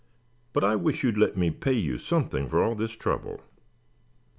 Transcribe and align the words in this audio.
But 0.51 0.63
I 0.63 0.75
wish 0.75 1.03
you'd 1.03 1.19
let 1.19 1.37
me 1.37 1.51
pay 1.51 1.73
you 1.75 1.99
something 1.99 2.49
for 2.49 2.63
all 2.63 2.73
this 2.73 2.93
trouble." 2.93 3.39